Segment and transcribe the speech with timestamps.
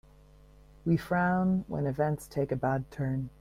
[0.83, 3.29] We frown when events take a bad turn.